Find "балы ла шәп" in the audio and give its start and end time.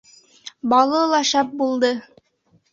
0.73-1.55